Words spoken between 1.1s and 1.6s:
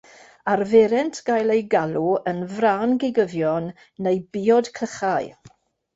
gael